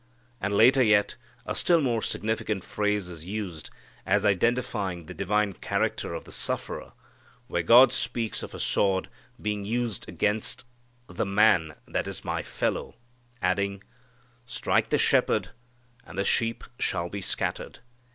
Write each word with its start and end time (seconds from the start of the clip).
And 0.39 0.57
later 0.57 0.81
yet, 0.81 1.15
a 1.45 1.53
still 1.53 1.79
more 1.79 2.01
significant 2.01 2.63
phrase 2.63 3.07
is 3.07 3.23
used, 3.23 3.69
as 4.03 4.25
identifying 4.25 5.05
the 5.05 5.13
divine 5.13 5.53
character 5.53 6.15
of 6.15 6.23
the 6.23 6.31
sufferer, 6.31 6.93
where 7.45 7.61
God 7.61 7.93
speaks 7.93 8.41
of 8.41 8.55
a 8.55 8.59
sword 8.59 9.09
being 9.39 9.63
used 9.63 10.09
"against 10.09 10.65
the 11.05 11.23
man 11.27 11.75
that 11.87 12.07
is 12.07 12.25
My 12.25 12.41
Fellow," 12.41 12.95
adding, 13.43 13.83
"Strike 14.47 14.89
the 14.89 14.97
shepherd, 14.97 15.49
and 16.03 16.17
the 16.17 16.25
sheep 16.25 16.63
shall 16.79 17.07
be 17.07 17.21
scattered." 17.21 17.77